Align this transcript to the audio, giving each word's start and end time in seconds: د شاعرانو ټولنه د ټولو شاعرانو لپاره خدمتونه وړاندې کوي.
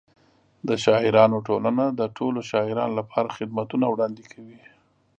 د 0.67 0.69
شاعرانو 0.83 1.37
ټولنه 1.47 1.85
د 1.99 2.01
ټولو 2.17 2.39
شاعرانو 2.51 2.97
لپاره 2.99 3.33
خدمتونه 3.37 3.85
وړاندې 3.89 4.23
کوي. 4.31 4.61